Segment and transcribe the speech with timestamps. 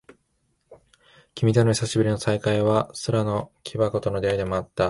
[1.35, 4.71] 君との久しぶりの再会は、空の木箱との出会いでもあった。